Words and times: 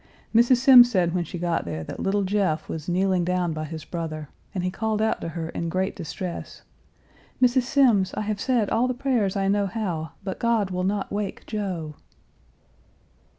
Mrs. 0.33 0.55
Semmes 0.55 0.89
said 0.89 1.13
when 1.13 1.23
she 1.23 1.37
got 1.37 1.63
there 1.63 1.83
that 1.83 1.99
little 1.99 2.23
Jeff 2.23 2.67
was 2.67 2.89
kneeling 2.89 3.23
down 3.23 3.53
by 3.53 3.65
his 3.65 3.85
brother, 3.85 4.29
and 4.51 4.63
he 4.63 4.71
called 4.71 4.99
out 4.99 5.21
to 5.21 5.29
her 5.29 5.49
in 5.49 5.69
great 5.69 5.95
distress: 5.95 6.63
"Mrs. 7.39 7.61
Semmes, 7.69 8.11
I 8.15 8.21
have 8.21 8.41
said 8.41 8.71
all 8.71 8.87
the 8.87 8.95
prayers 8.95 9.35
I 9.35 9.47
know 9.47 9.67
how, 9.67 10.13
but 10.23 10.39
God 10.39 10.71
will 10.71 10.83
not 10.83 11.11
wake 11.11 11.45
Joe." 11.45 11.97